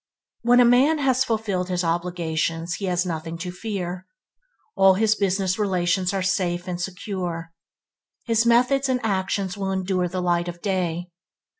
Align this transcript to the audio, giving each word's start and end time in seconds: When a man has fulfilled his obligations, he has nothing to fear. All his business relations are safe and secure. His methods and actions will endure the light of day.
When 0.41 0.59
a 0.59 0.65
man 0.65 0.97
has 0.97 1.23
fulfilled 1.23 1.69
his 1.69 1.83
obligations, 1.83 2.73
he 2.73 2.85
has 2.85 3.05
nothing 3.05 3.37
to 3.37 3.51
fear. 3.51 4.07
All 4.75 4.95
his 4.95 5.13
business 5.13 5.59
relations 5.59 6.11
are 6.11 6.23
safe 6.23 6.67
and 6.67 6.81
secure. 6.81 7.51
His 8.25 8.43
methods 8.43 8.89
and 8.89 8.99
actions 9.05 9.57
will 9.59 9.69
endure 9.71 10.07
the 10.07 10.19
light 10.19 10.47
of 10.47 10.59
day. 10.59 11.11